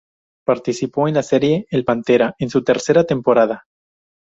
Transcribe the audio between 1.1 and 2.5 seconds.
la serie "El Pantera" en